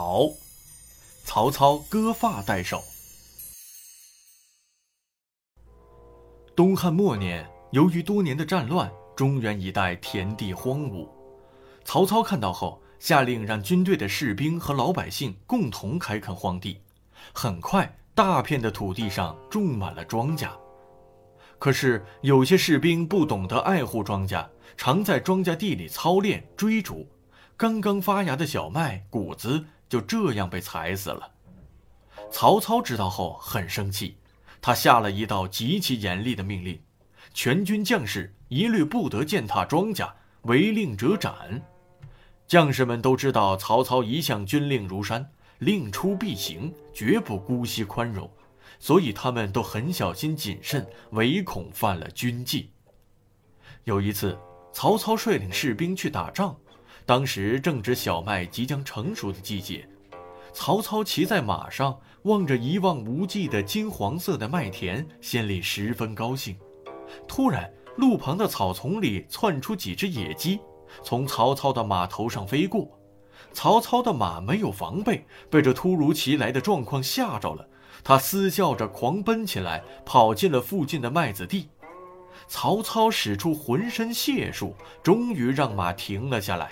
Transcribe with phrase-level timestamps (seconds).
[0.00, 0.28] 好，
[1.24, 2.80] 曹操割发代首。
[6.54, 11.08] 东汉末年，由于多年的战乱，中原一带田地荒芜。
[11.84, 16.80] 曹操看到后，下令让军队的士兵和老百姓共同开垦荒地。
[17.34, 20.48] 很快，大片的土地上种满了庄稼。
[21.58, 27.04] 可是，有些士兵不懂得爱护庄稼，常在庄稼地里操练追逐，
[27.56, 31.30] 刚刚发芽的小麦谷子就这样被踩死了。
[32.30, 34.16] 曹操知道后很生气。
[34.60, 36.80] 他下了一道极其严厉的命令：
[37.32, 40.10] 全军将士一律不得践踏庄稼，
[40.42, 41.62] 违令者斩。
[42.48, 48.28] 将士们都知道曹操一向军令如山，令出必行，绝不姑息宽容，
[48.80, 52.72] 所以他们都很小心谨慎，唯恐犯了军纪。
[53.84, 54.36] 有一次，
[54.72, 56.58] 曹操率领士兵去打仗，
[57.08, 59.88] 当时正值小麦即将成熟的季节。
[60.52, 66.54] 曹操骑在马上，望着一望无际的金黄色的麦田，心里十分高兴。
[67.26, 70.60] 突然，路旁的草丛里窜出几只野鸡，
[71.02, 72.86] 从曹操的马头上飞过。
[73.54, 77.66] 曹操的马没有防备，被这突如其来的状况吓着了。
[78.04, 81.70] 他嘶叫着狂奔起来，跑进了附近的麦子地。
[82.48, 86.68] 曹操使出浑身解数，终于让马停了下来。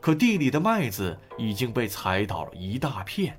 [0.00, 3.38] 可地里的麦子已经被踩倒了一大片。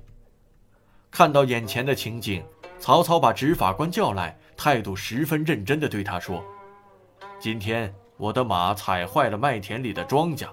[1.10, 2.44] 看到眼前的情景，
[2.78, 6.44] 曹操把执法官叫来，态度十分认真地对他说
[7.40, 10.48] ：“今天我的马踩坏了麦田里的庄稼，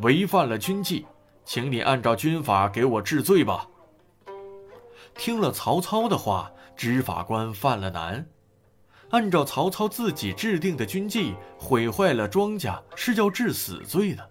[0.00, 1.06] 违反了军纪，
[1.44, 3.66] 请你按照军法给我治罪吧。”
[5.16, 8.26] 听了曹操的话，执法官犯了难。
[9.10, 14.30] 按照曹操自己制定的军纪，毁坏了庄稼是要治死罪的。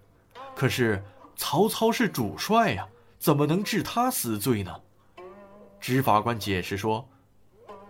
[0.56, 1.04] 可是
[1.36, 2.88] 曹操是主帅呀，
[3.20, 4.74] 怎么能治他死罪呢？
[5.82, 7.08] 执法官解释说：“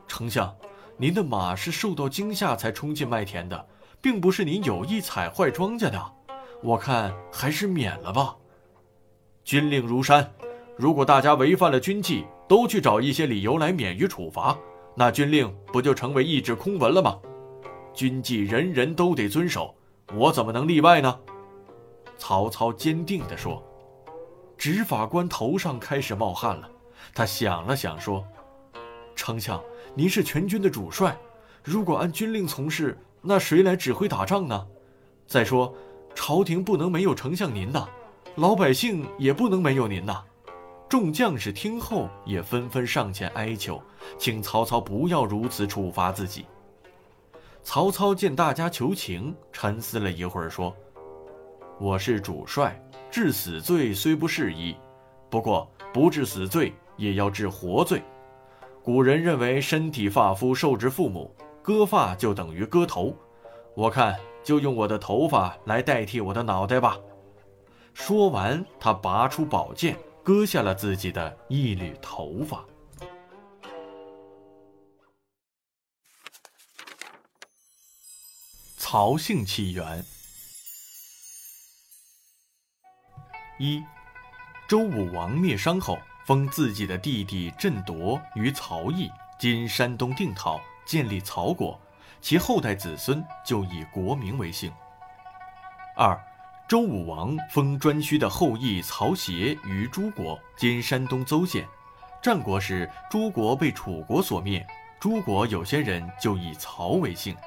[0.07, 0.53] 丞相，
[0.97, 3.67] 您的马是受到惊吓才冲进麦田的，
[4.01, 6.13] 并不是您有意踩坏庄稼的。
[6.63, 8.35] 我看还是免了吧。
[9.43, 10.33] 军令如山，
[10.75, 14.57] 如果大家违反了军纪，都去找一些理由来免于处罚，
[14.95, 17.19] 那军令不就成为一纸空文了吗？
[17.93, 19.75] 军纪人人都得遵守，
[20.15, 21.19] 我怎么能例外呢？”
[22.17, 23.63] 曹操坚定地说
[24.57, 26.69] ：“执法官头上开始冒汗了。
[27.13, 28.25] 他想了想，说
[29.15, 29.61] ：‘丞相，
[29.93, 31.17] 您是全军的主帅，
[31.63, 34.67] 如果按军令从事，那谁来指挥打仗呢？
[35.27, 35.73] 再说，
[36.15, 37.87] 朝廷不能没有丞相您呐，
[38.35, 40.23] 老百姓也不能没有您呐。’
[40.87, 43.81] 众将士听后也纷纷上前哀求，
[44.17, 46.45] 请曹操不要如此处罚自己。
[47.63, 50.73] 曹操见大家求情，沉思了一会儿，说。”
[51.77, 52.81] 我是主帅，
[53.11, 54.73] 治死罪虽不适宜，
[55.29, 58.01] 不过不治死罪也要治活罪。
[58.81, 63.13] 古人认为身体发肤受之父母，割发就等于割头。
[63.75, 66.97] 我看就用我的头发来代替我的脑袋吧。
[67.93, 72.63] 说完，他拔出宝剑，割下了自己的一缕头发。
[78.77, 80.05] 曹姓起源。
[83.57, 83.81] 一，
[84.67, 91.79] 周武王灭商后，封自己的弟弟郑铎于曹邑（今山东定陶），建立曹国，
[92.19, 94.69] 其后代子孙就以国名为姓。
[95.95, 96.19] 二，
[96.67, 101.65] 周武王封颛顼的后裔曹协于诸国（今山东邹县）。
[102.21, 104.65] 战国时，诸国被楚国所灭，
[104.99, 107.37] 诸国有些人就以曹为姓。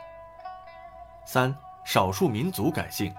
[1.26, 1.54] 三，
[1.84, 3.14] 少数民族改姓。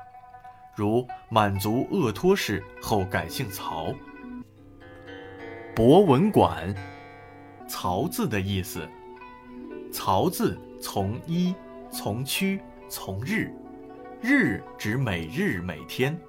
[0.76, 3.94] 如满族鄂托氏后改姓曹。
[5.76, 6.74] 博文馆，
[7.68, 8.88] 曹字的意思。
[9.92, 11.54] 曹字从一，
[11.92, 13.52] 从区，从日。
[14.22, 16.20] 日指每日每天，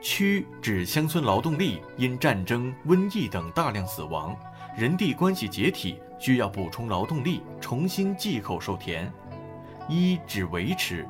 [0.00, 4.34] 区指乡村劳动力因战争、瘟疫等大量死亡，
[4.76, 9.12] 人地关系解体，需要补充劳动力，重新寄口授田。
[9.88, 11.06] 一指维持。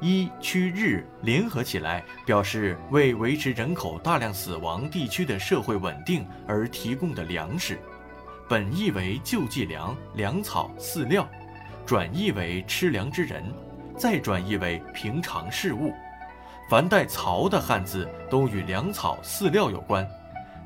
[0.00, 7.78] 一区日联合起来，表示为维持人口大量死亡地区的社会稳定而提供的粮食，
[8.48, 11.28] 本意为救济粮、粮草、饲料，
[11.84, 13.42] 转译为吃粮之人，
[13.96, 15.92] 再转译为平常事物。
[16.70, 20.08] 凡带“曹”的汉字都与粮草、饲料有关，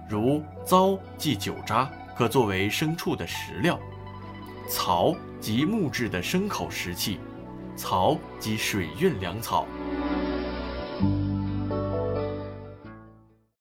[0.09, 3.79] 如“糟”即酒渣，可作为牲畜的食料
[4.69, 7.19] ；“槽”即木质的牲口食器。
[7.83, 9.67] 槽及水运粮草。